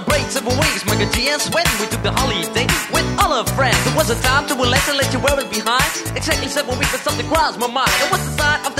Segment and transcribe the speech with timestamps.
[0.00, 0.84] celebrate several weeks.
[0.86, 3.76] Mike and G and Sweat, we took the holiday with all our friends.
[3.86, 6.16] It was a time to relax and let your worries behind.
[6.16, 7.90] Exactly seven weeks, but something crossed my mind.
[8.00, 8.79] It was the sign of the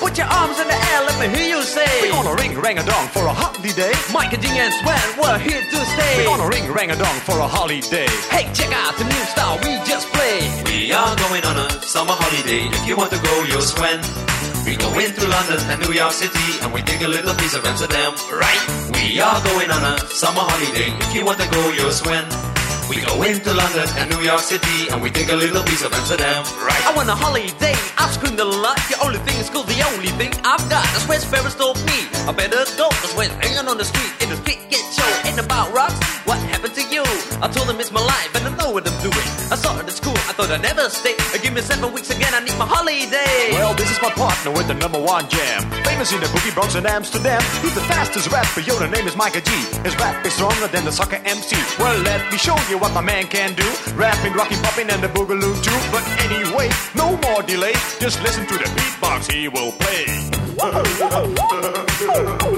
[0.00, 1.86] Put your arms in the air, let me hear you say.
[2.02, 3.92] We're gonna ring rang a dong for a holiday.
[4.12, 6.14] Mike and G and Sweat, we're here to stay.
[6.18, 8.08] We're gonna ring rang a dong for a holiday.
[8.30, 10.48] Hey, check out the new style we just played.
[10.66, 12.66] We are going on a summer holiday.
[12.68, 14.00] If you want to go, you'll swim.
[14.66, 17.64] We go into London and New York City and we take a little piece of
[17.64, 18.62] Amsterdam, right?
[18.92, 20.92] We are going on a summer holiday.
[21.08, 22.57] If you want to go, you'll swim.
[22.88, 25.92] We go into London and New York City and we take a little piece of
[25.92, 26.86] Amsterdam, right?
[26.88, 27.76] I want a holiday.
[27.98, 28.76] I've screamed a lot.
[28.88, 30.84] The only thing is school, the only thing I've got.
[30.96, 32.08] That's where Ferris told me.
[32.24, 32.88] I better go.
[32.88, 35.28] That's when hanging on the street in the street get show.
[35.28, 36.00] Ain't about rocks.
[36.24, 37.04] What happened to you?
[37.44, 39.28] I told them it's my life and I know what I'm doing.
[39.52, 40.17] I saw it at school.
[40.38, 41.18] I thought I'd never stay.
[41.42, 42.30] Give me seven weeks again.
[42.32, 43.58] I need my holiday.
[43.58, 45.66] Well, this is my partner with the number one jam.
[45.82, 47.42] Famous in the boogie Bronx and Amsterdam.
[47.58, 49.50] He's the fastest rapper, yo, the name is Miker G.
[49.82, 51.58] His rap is stronger than the soccer MC.
[51.82, 53.66] Well, let me show you what my man can do.
[53.98, 55.78] Rapping, rocking, popping, and the boogaloo too.
[55.90, 57.74] But anyway, no more delay.
[57.98, 60.06] Just listen to the beatbox he will play.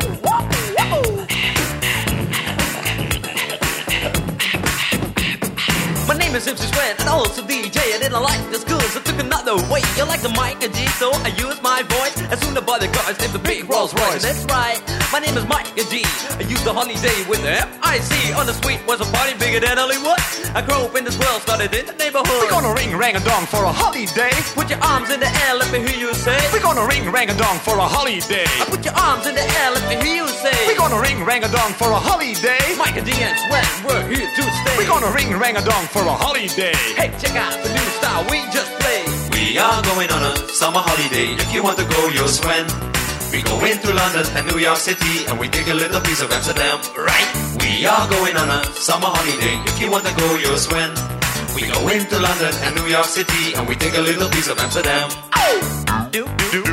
[6.31, 7.75] name is Simpson Sweat and also DJ.
[7.91, 9.83] I didn't like the school, so took another way.
[9.97, 12.15] You like the mic and G, so I use my voice.
[12.31, 14.23] As soon as I the cars named the big Rolls Royce.
[14.23, 14.79] That's right,
[15.11, 16.07] my name is Mike and G.
[16.39, 18.31] I use the holiday with the F-I-C.
[18.39, 20.23] On the street was a party bigger than Hollywood.
[20.55, 22.39] I grew up in this world, started in the neighborhood.
[22.39, 24.31] We're gonna ring rang a dong for a holiday.
[24.55, 26.39] Put your arms in the air, let me hear you say.
[26.55, 28.47] We're gonna ring rang a dong for a holiday.
[28.55, 30.55] I put your arms in the air, let me hear you say.
[30.63, 32.63] We're gonna ring rang a dong for a holiday.
[32.79, 34.75] Mike and G and Sweat, we're here to stay.
[34.79, 36.73] We're gonna ring rang a dong for a holiday.
[36.95, 39.07] Hey, check out the new style we just played.
[39.33, 41.33] We are going on a summer holiday.
[41.35, 42.65] If you want to go, you'll swim.
[43.31, 46.29] We go into London and New York City and we take a little piece of
[46.31, 47.29] Amsterdam, right?
[47.63, 49.55] We are going on a summer holiday.
[49.71, 50.91] If you want to go, you'll swim.
[51.55, 54.59] We go into London and New York City and we take a little piece of
[54.59, 55.09] Amsterdam.
[55.35, 56.09] Oh!
[56.11, 56.70] Do, Do, do, do,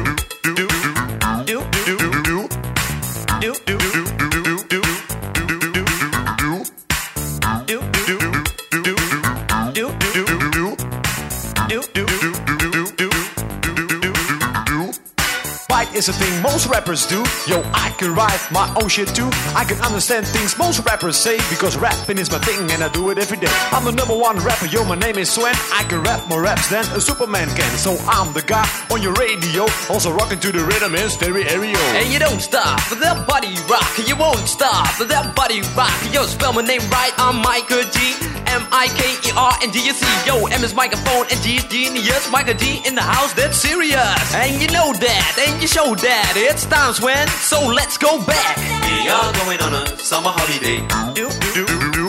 [15.98, 17.18] is a thing most rappers do.
[17.48, 19.28] Yo, I can write my own shit too.
[19.58, 23.10] I can understand things most rappers say because rapping is my thing and I do
[23.10, 23.52] it every day.
[23.72, 25.54] I'm the number one rapper, yo, my name is Sven.
[25.74, 27.70] I can rap more raps than a Superman can.
[27.76, 31.78] So I'm the guy on your radio, also rocking to the rhythm in stereo.
[31.98, 33.90] And you don't stop for that body rock.
[34.06, 35.98] You won't stop for that body rock.
[36.14, 37.12] Yo, spell my name right.
[37.18, 38.14] I'm Miker G.
[38.56, 40.12] M I K E R N G S E.
[40.26, 42.26] Yo, M is microphone and G is genius.
[42.28, 44.34] Miker G in the house, that's serious.
[44.34, 46.32] And you know that, and you show that.
[46.36, 48.56] It's times when, so let's go back.
[48.56, 50.78] We are going on a summer holiday.
[51.14, 52.06] Do, Do, do, do,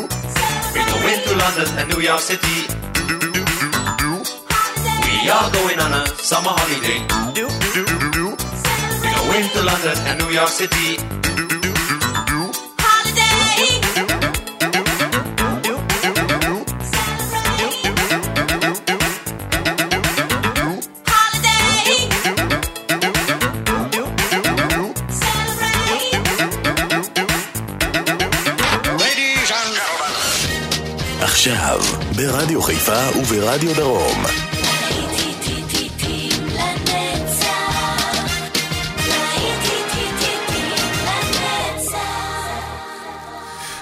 [0.73, 2.67] We go into London and New York City.
[2.93, 4.11] do, do, do,
[5.23, 6.99] We are going on a summer holiday.
[7.33, 8.25] do, do, do, do.
[9.01, 10.97] We go into London and New York City.
[31.39, 31.79] עכשיו,
[32.15, 34.23] ברדיו חיפה וברדיו דרום.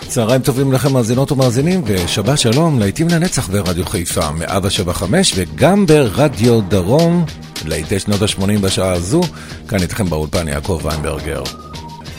[0.08, 5.86] צהריים טובים לכם מאזינות ומאזינים, ושבת שלום, להיטים לנצח ברדיו חיפה, מאבא שבע חמש, וגם
[5.86, 7.26] ברדיו דרום,
[7.66, 9.22] להיטי שנות ה-80 בשעה הזו,
[9.68, 11.44] כאן איתכם באולפן יעקב ויינברגר.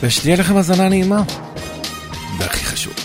[0.01, 1.23] ושתהיה לכם האזנה נעימה.
[2.39, 2.98] והכי חשוב.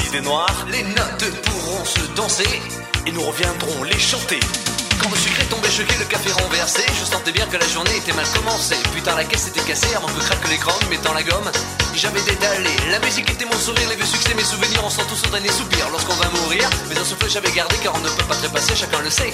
[0.00, 2.60] Idées noires, les notes pourront se danser.
[3.06, 4.40] et nous reviendrons les chanter.
[5.72, 8.76] Choqué, le café renversé, je sentais bien que la journée était mal commencée.
[8.94, 11.50] Putain, la caisse était cassée avant que craque l'écran, mettant la gomme.
[11.94, 15.26] J'avais détalé, la musique était mon sourire, les vieux succès, mes souvenirs, on sent tous
[15.26, 16.68] au dernier soupir lorsqu'on va mourir.
[16.88, 19.32] Mais un souffle j'avais gardé car on ne peut pas trépasser, chacun le sait.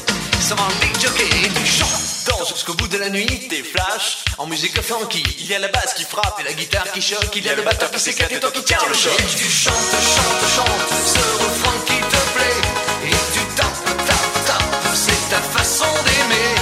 [0.48, 3.48] Va un big jockey et chantes, danses jusqu'au bout de la nuit.
[3.50, 6.90] Des flashs, En musique funky, il y a la basse qui frappe et la guitare
[6.92, 9.12] qui choque, il y a le batteur qui s'éclate et toi qui tiens le choc.
[9.36, 12.07] Tu chantes, chantes, chantes ce refrain qui
[15.30, 16.57] ta façon d'aimer.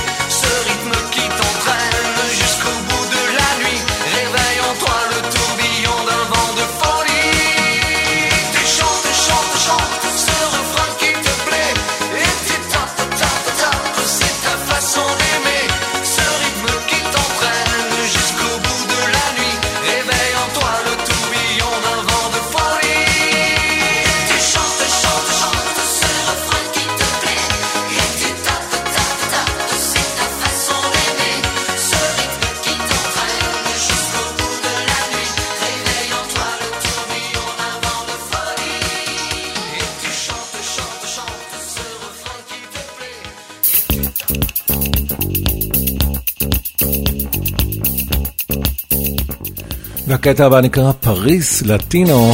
[50.27, 52.33] והקטע הבא נקרא פריס לטינו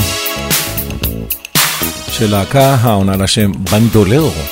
[2.09, 4.52] של להקה העונה לשם בנדולרו.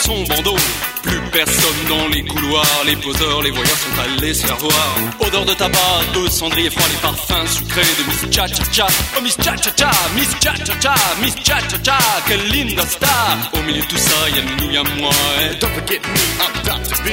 [0.00, 0.56] Son bandeau.
[1.02, 4.94] Plus personne dans les couloirs, les poseurs, les voyageurs sont allés se faire voir.
[5.20, 8.86] Odeur de tabac, de cendrier froid, les parfums sucrés de Miss Cha Cha Cha.
[9.16, 12.86] Oh Miss Cha Cha Cha, Miss Cha Cha Cha, Miss Cha Cha Cha, quelle linda
[12.86, 13.36] star.
[13.52, 15.10] Au milieu de tout ça, y'a nous, y'a moi.
[15.60, 17.02] Don't forget me, I'm Dr.
[17.04, 17.08] B.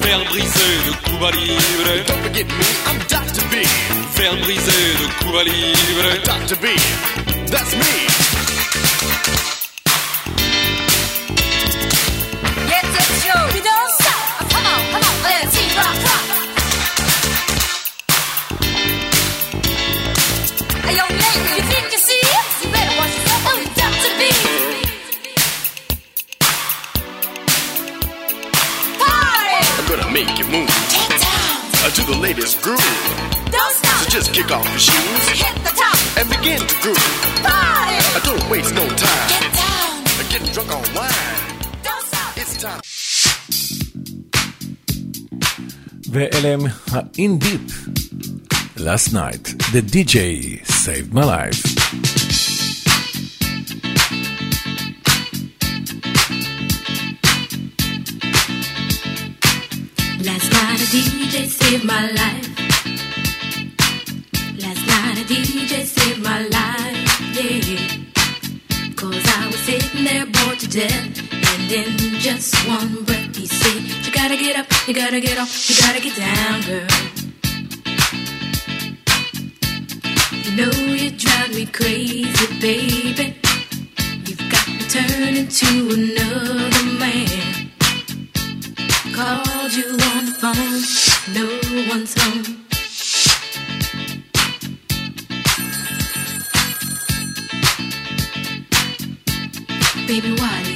[0.00, 2.04] Verre brisé de Cuba Libre.
[2.06, 3.44] Don't forget me, I'm Dr.
[3.50, 3.66] B.
[4.16, 6.22] Verre brisé de Cuba Libre.
[6.24, 6.56] Dr.
[6.60, 6.66] B.
[7.50, 8.25] That's me.
[34.16, 35.28] Just kick off your shoes.
[35.42, 35.98] Hit the top.
[36.18, 36.96] And begin to groove.
[37.44, 37.96] Party.
[38.16, 39.28] I don't waste no time.
[39.28, 40.30] Get down.
[40.30, 41.12] Getting drunk on wine.
[41.82, 42.38] Don't stop.
[42.38, 42.80] It's time.
[46.10, 46.60] ואלה הם
[46.92, 47.70] ה-Indeep.
[47.70, 49.44] Uh, Last night,
[49.74, 50.16] the DJ
[50.64, 51.60] saved my life.
[60.28, 62.45] Last night a DJ saved my life.
[72.36, 76.00] Just one breath he said, You gotta get up, you gotta get off, you gotta
[76.00, 76.86] get down, girl.
[80.44, 83.36] You know you drive me crazy, baby.
[84.26, 87.70] You've got me turning to another man.
[89.16, 90.82] Called you on the phone,
[91.36, 91.46] no
[91.88, 92.66] one's home.
[100.06, 100.75] Baby, why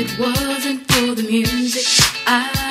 [0.00, 2.67] it wasn't for the music, I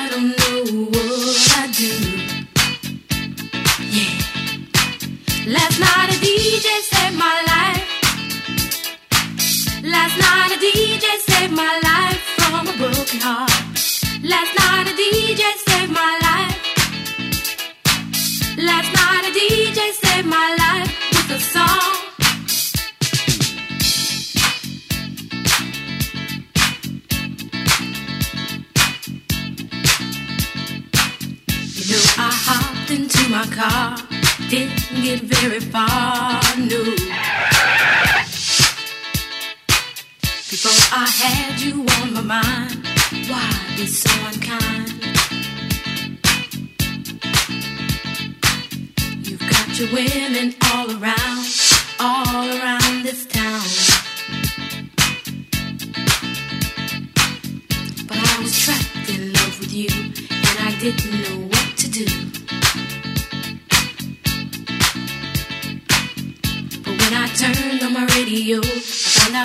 [34.48, 36.82] didn't get very far, no.
[40.48, 42.86] Before I had you on my mind,
[43.28, 44.88] why be so unkind?
[49.26, 51.44] You've got your women all around,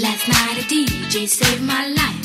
[0.00, 2.24] Last night a DJ saved my life.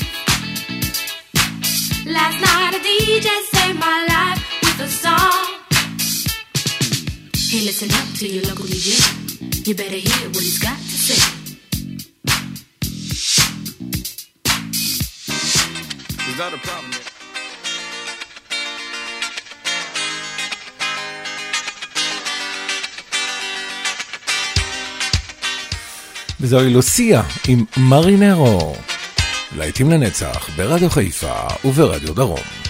[2.06, 5.46] Last night a DJ saved my life with a song.
[7.50, 9.66] Hey, listen up to your local DJ.
[9.66, 11.18] You better hear what he's got to say.
[16.30, 16.92] Is that a problem?
[16.92, 17.13] yet?
[26.44, 28.76] וזוהי לוסיה עם מרינרו.
[29.56, 31.34] להיטים לנצח ברדיו חיפה
[31.64, 32.63] וברדיו דרום.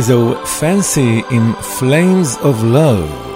[0.00, 3.29] וזהו פנסי עם Flames of Love.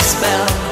[0.00, 0.69] Spell.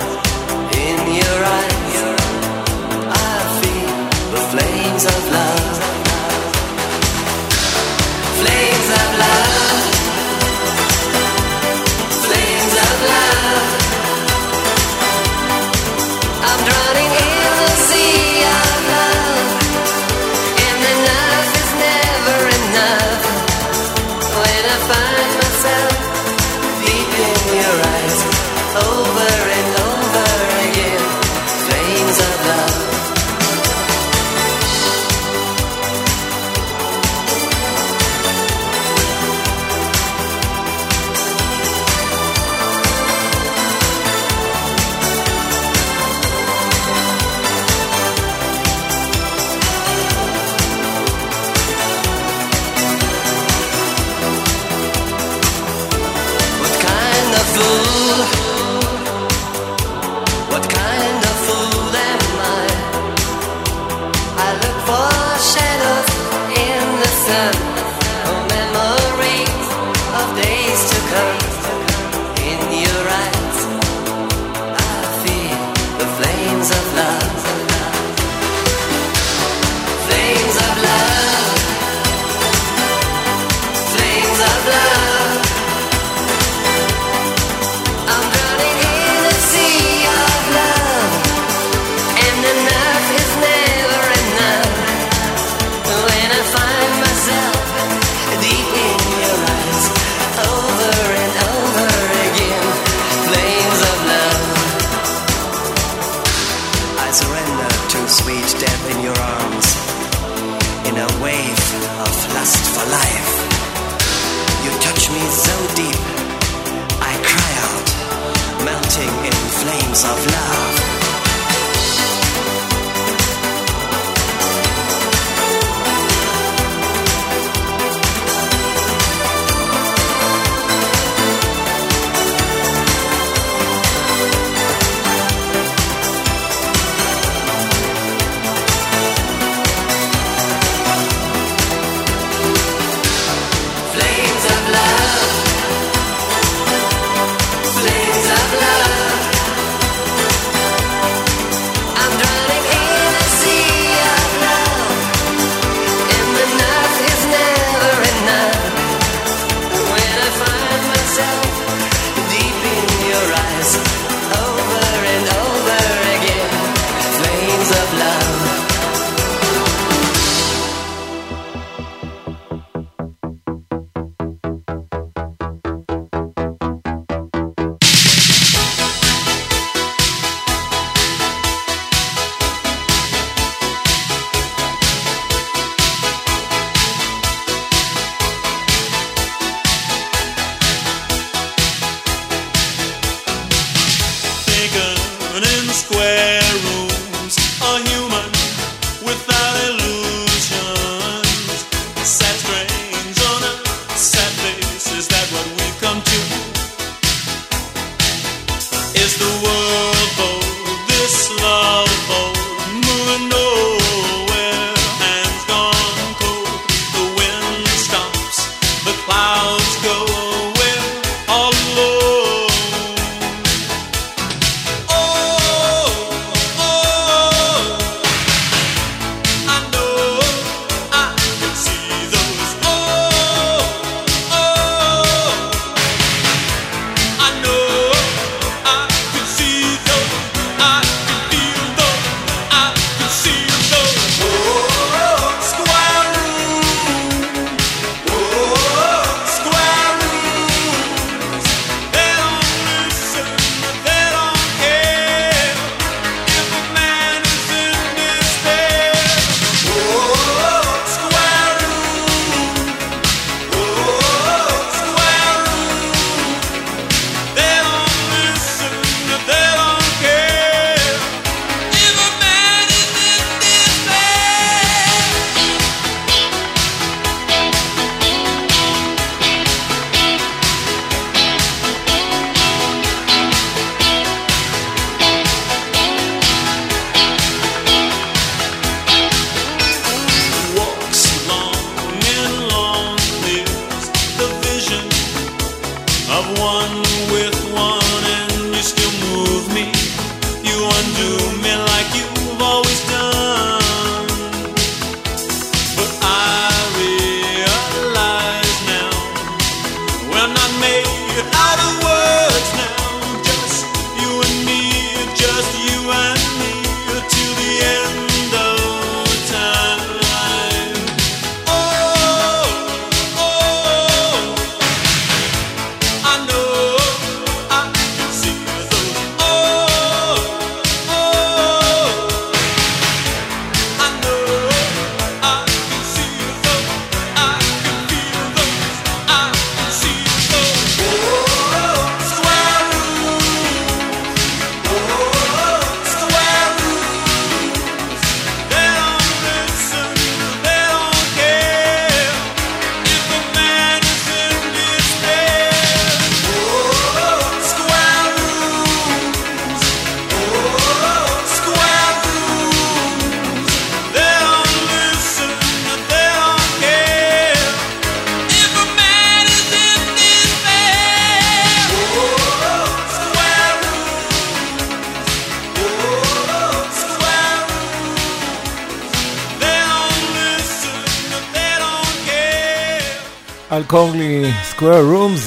[384.58, 385.24] Square Rooms.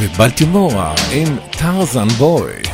[0.00, 2.67] ובלטימורה עם טרזן בוי.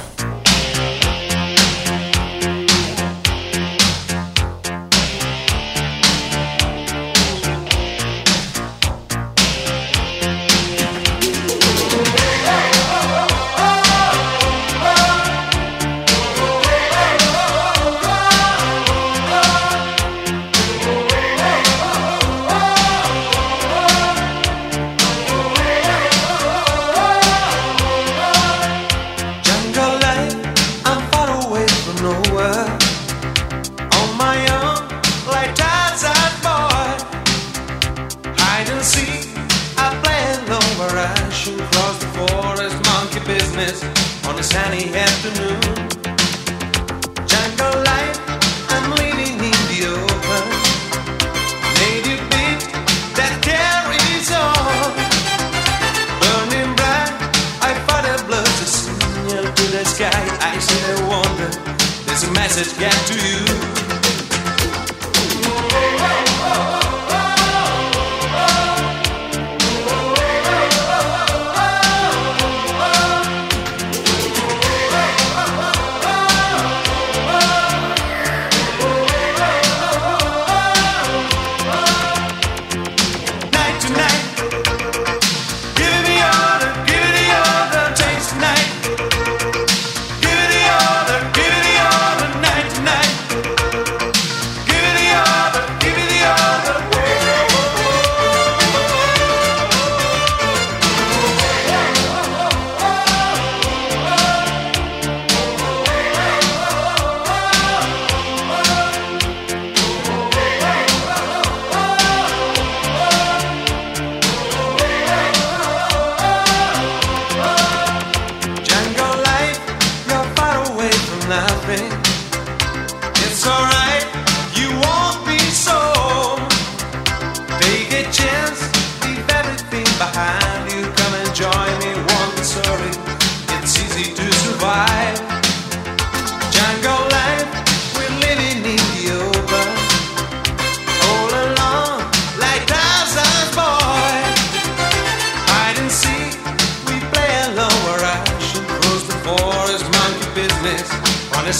[121.64, 122.23] open.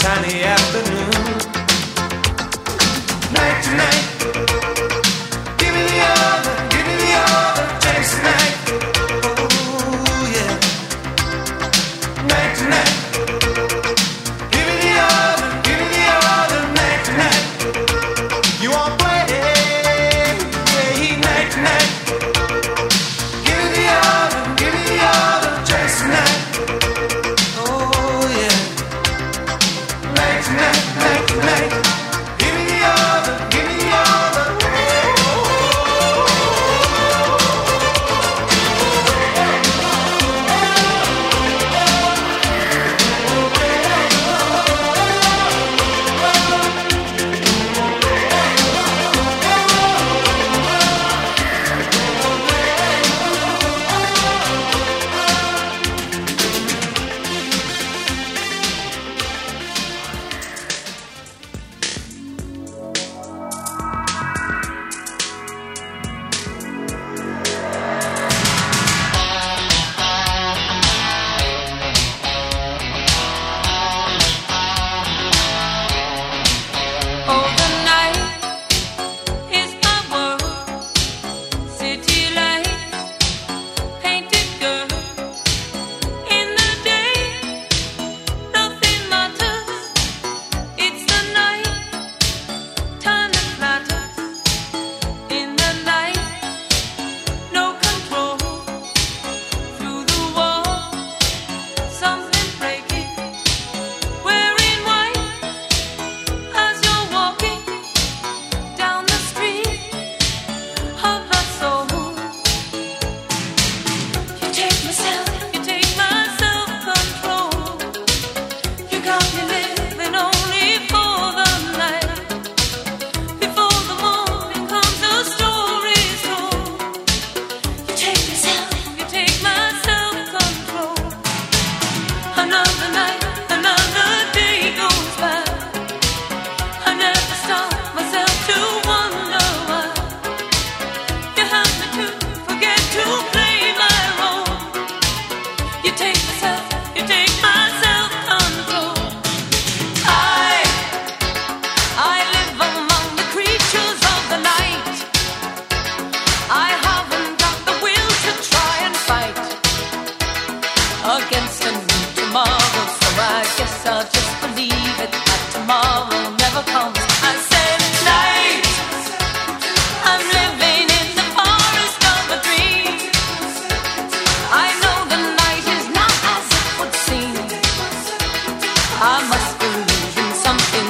[0.04, 0.33] tiny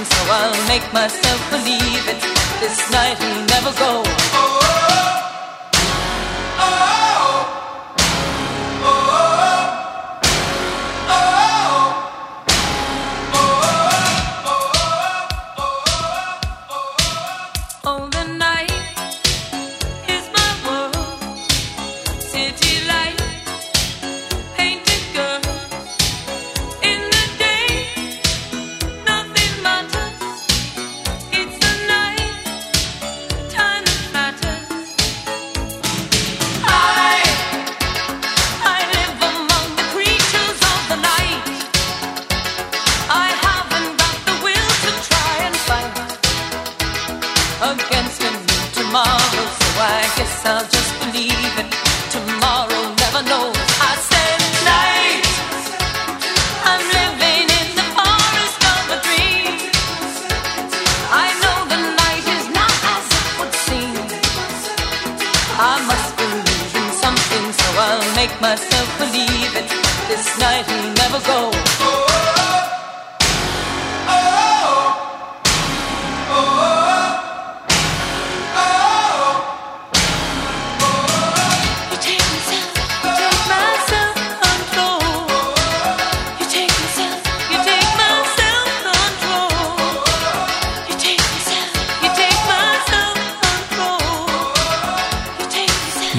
[0.05, 2.21] so I'll make myself believe it.
[2.61, 4.44] This night will never go.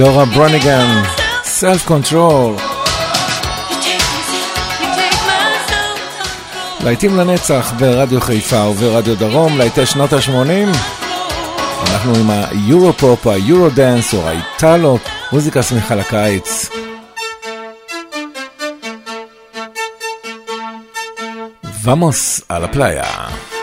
[0.06, 1.03] דורה ברוניגן,
[1.43, 2.56] סלף קונטרול.
[6.84, 10.78] להיטים לנצח ברדיו חיפה וברדיו דרום, להיטי שנות ה-80.
[11.82, 14.97] אנחנו עם היורופופ, היורודנס, היורו-דנס או האיטלו,
[15.32, 16.70] מוזיקה שמחה לקיץ.
[21.84, 23.55] ומוס על la.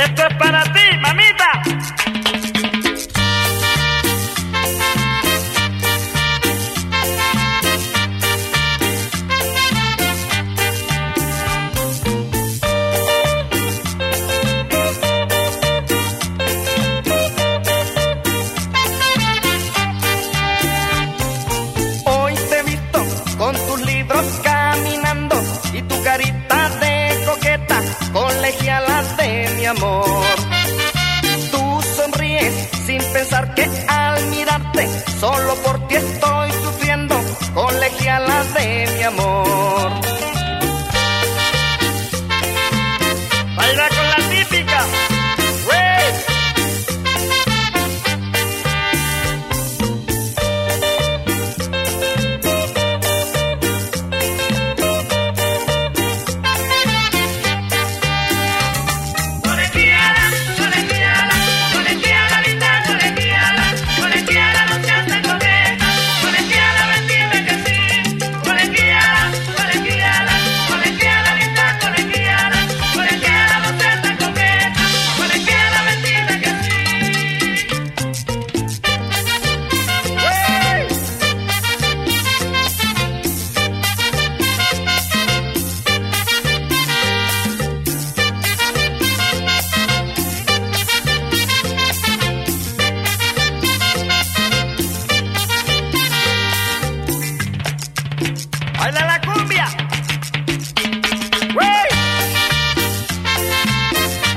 [0.00, 0.79] Esto es para ti.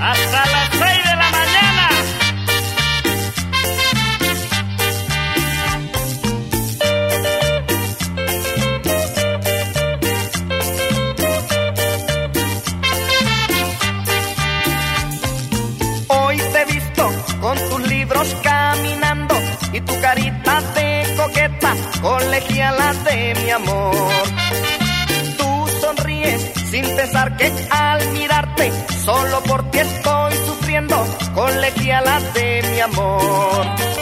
[0.04, 1.90] hasta las seis de la mañana.
[16.10, 19.36] Hoy te he visto con tus libros caminando
[19.72, 24.43] y tu carita de coqueta, colegiala de mi amor
[26.74, 28.72] sin pensar que al mirarte
[29.06, 31.06] solo por ti estoy sufriendo,
[31.36, 33.93] colegiala de mi amor.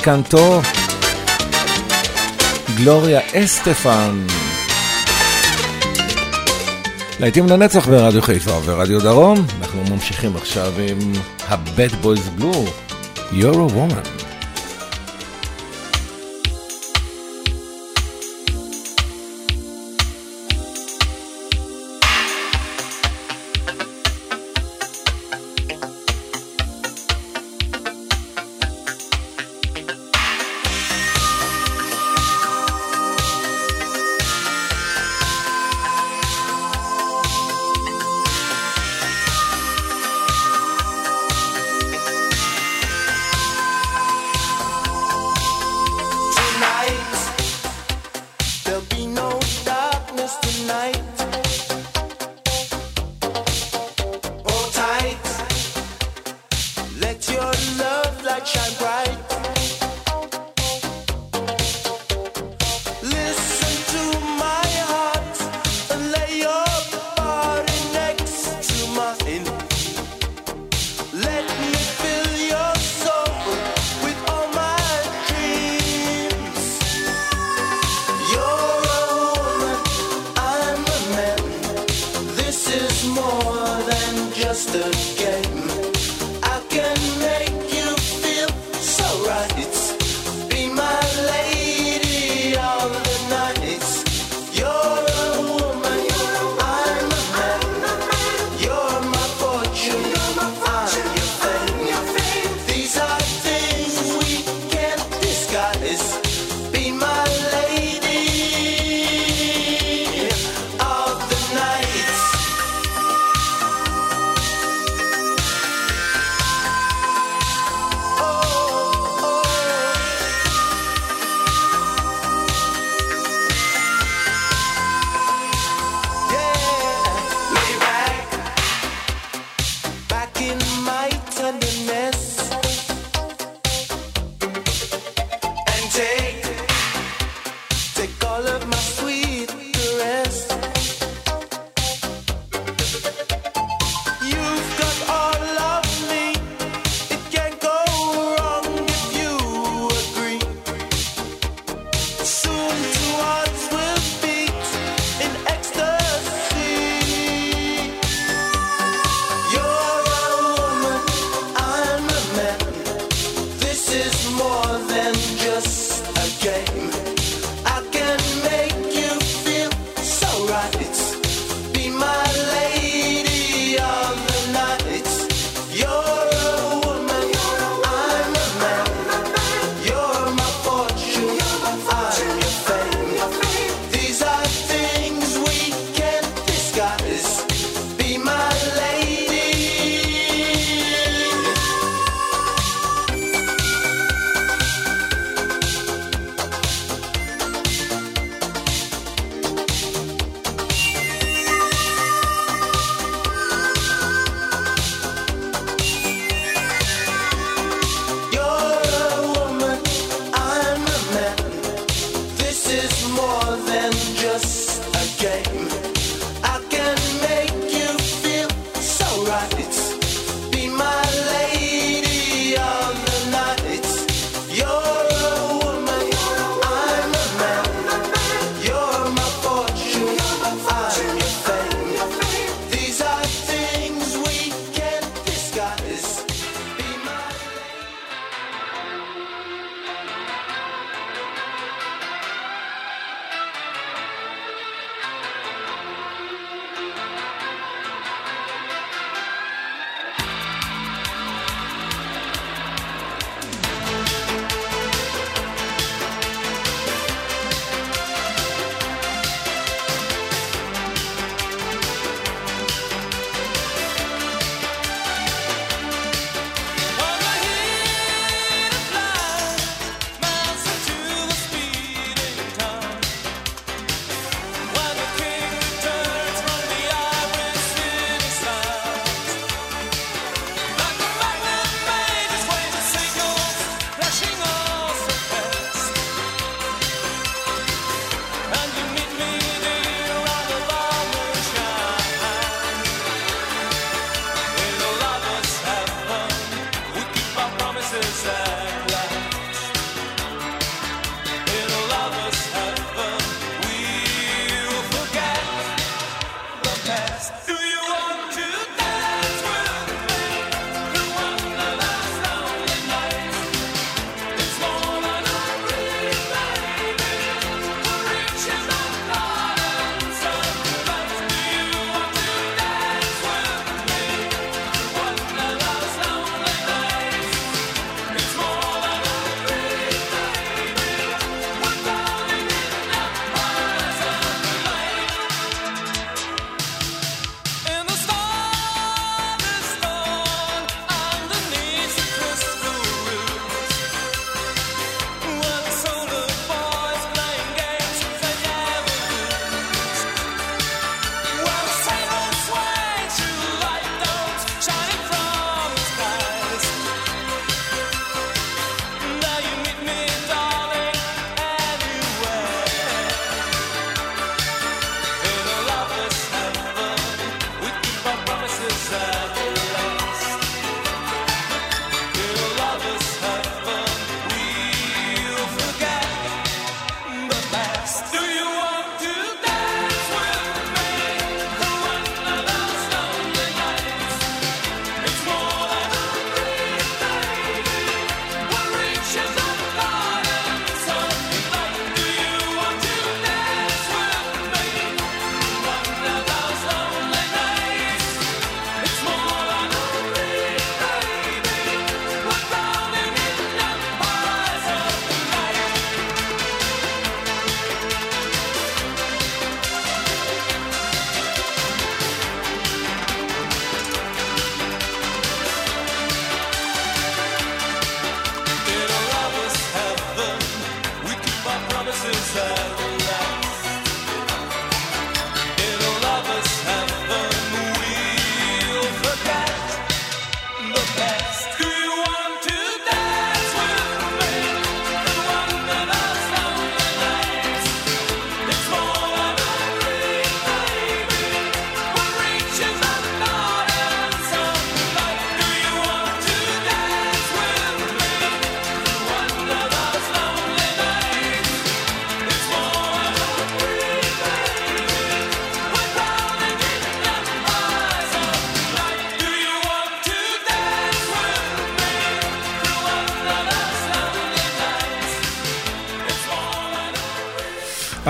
[0.00, 0.60] מקנטו,
[2.76, 4.26] גלוריה אסטפן.
[7.20, 11.12] להיטים לנצח ברדיו חיפה ורדיו דרום, אנחנו ממשיכים עכשיו עם
[11.48, 12.68] ה-Bad Boys Blue,
[13.32, 14.19] You're a Woman.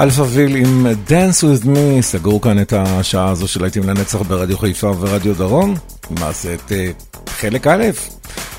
[0.01, 4.93] אלפאביל עם Dance with me, סגרו כאן את השעה הזו של להיטים לנצח ברדיו חיפה
[5.01, 5.75] ורדיו דרום.
[6.11, 6.91] למעשה את אה,
[7.27, 7.85] חלק א',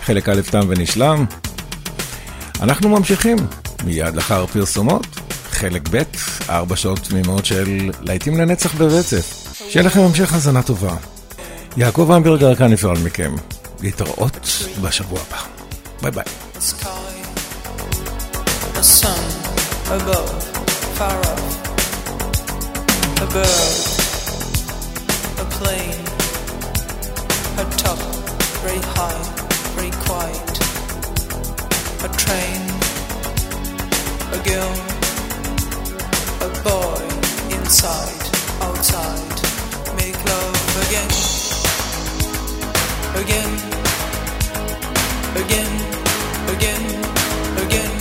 [0.04, 1.26] חלק א' תם ונשלם.
[2.62, 3.38] אנחנו ממשיכים
[3.86, 5.08] מיד לאחר פרסומות,
[5.52, 6.02] חלק ב',
[6.50, 9.54] ארבע שעות תמימות של להיטים לנצח ברצף.
[9.70, 10.96] שיהיה לכם המשך האזנה טובה.
[11.78, 13.36] יעקב אמברגר כאן נפרד מכם.
[13.82, 14.40] להתראות
[14.82, 15.38] בשבוע הבא.
[16.02, 16.24] ביי ביי.
[18.74, 19.24] a sun
[19.98, 20.51] above,
[21.02, 21.44] far off,
[23.22, 23.78] a bird,
[25.42, 26.06] a plane,
[27.58, 27.98] a top,
[28.62, 29.22] very high,
[29.78, 30.52] very quiet,
[32.06, 32.62] a train,
[34.38, 34.74] a girl,
[36.46, 37.02] a boy,
[37.58, 38.24] inside,
[38.68, 39.40] outside,
[39.98, 41.12] make love again,
[43.24, 43.54] again,
[45.42, 45.74] again,
[46.54, 46.86] again,
[47.66, 48.01] again.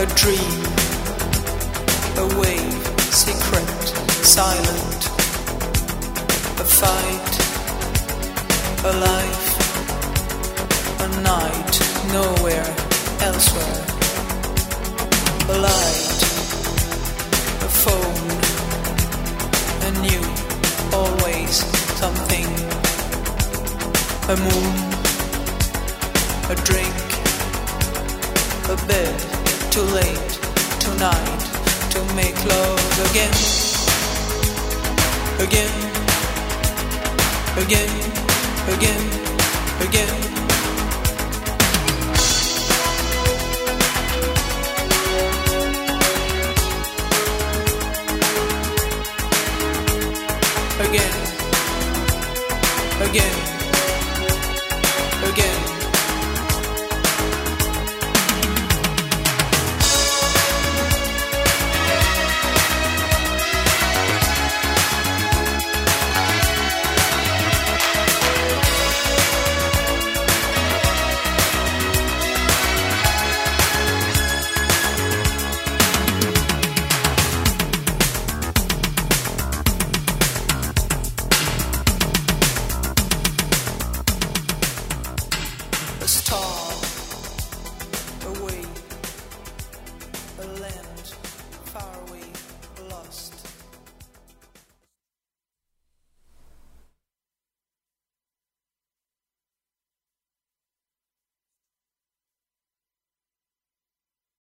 [0.00, 0.62] A dream,
[2.18, 3.66] a wave, secret,
[4.22, 5.02] silent,
[6.60, 7.32] a fight,
[8.84, 9.48] a life,
[11.00, 11.74] a night,
[12.12, 12.70] nowhere,
[13.26, 13.82] elsewhere,
[15.48, 16.20] a light,
[17.66, 18.30] a phone,
[19.82, 20.24] a new,
[20.94, 21.56] always
[21.98, 22.46] something,
[24.28, 24.76] a moon,
[26.50, 26.94] a drink,
[28.70, 29.27] a bed,
[29.70, 30.38] too late,
[30.80, 31.40] tonight,
[31.90, 33.32] to make love again,
[35.40, 35.72] again,
[37.56, 37.90] again,
[38.74, 39.02] again,
[39.80, 40.34] again.
[50.80, 51.16] Again,
[53.02, 53.34] again,
[55.24, 55.57] again.